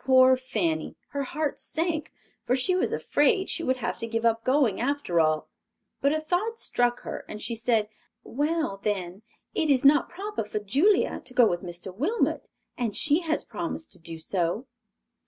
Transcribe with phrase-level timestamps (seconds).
[0.00, 0.96] Poor Fanny!
[1.10, 2.12] Her heart sank,
[2.44, 5.48] for she was afraid she would have to give up going after all;
[6.00, 7.88] but a thought struck her, and she said,
[8.24, 9.22] "Well, then,
[9.54, 11.94] it is not proper for Julia to go with Mr.
[11.94, 14.66] Wilmot, and she has promised to do so."